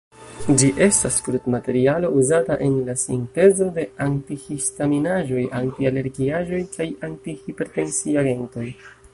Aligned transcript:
Ĝi 0.59 0.67
estas 0.85 1.17
krudmaterialo 1.25 2.09
uzata 2.21 2.57
en 2.69 2.73
la 2.87 2.95
sintezo 3.01 3.67
de 3.77 3.85
anti-histaminaĵoj, 4.07 5.45
anti-alergiaĵoj 5.61 6.65
kaj 6.77 6.91
anti-hipertensiagentoj. 7.11 8.69